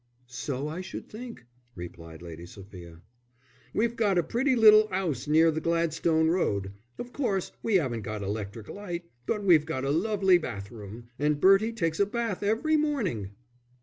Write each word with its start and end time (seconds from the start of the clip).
"So 0.25 0.67
I 0.67 0.81
should 0.81 1.07
think," 1.09 1.45
replied 1.75 2.23
Lady 2.23 2.47
Sophia. 2.47 3.03
"We've 3.71 3.95
got 3.95 4.15
such 4.17 4.25
a 4.25 4.27
pretty 4.27 4.55
little 4.55 4.87
'ouse 4.91 5.27
near 5.27 5.51
the 5.51 5.61
Gladstone 5.61 6.27
Road. 6.29 6.71
Of 6.97 7.13
course, 7.13 7.51
we 7.61 7.77
'aven't 7.77 8.01
got 8.01 8.23
electric 8.23 8.67
light, 8.67 9.03
but 9.27 9.43
we've 9.43 9.67
got 9.67 9.85
a 9.85 9.91
lovely 9.91 10.39
bath 10.39 10.71
room. 10.71 11.09
And 11.19 11.39
Bertie 11.39 11.73
takes 11.73 11.99
a 11.99 12.07
bath 12.07 12.41
every 12.41 12.77
morning." 12.77 13.29